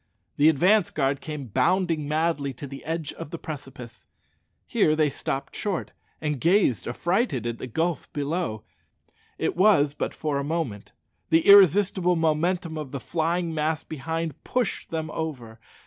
[0.37, 4.07] The advance guard came bounding madly to the edge of the precipice.
[4.65, 8.63] Here they stopped short, and gazed affrighted at the gulf below.
[9.37, 10.91] It was but for a moment.
[11.29, 15.59] The irresistible momentum of the flying mass behind pushed them over.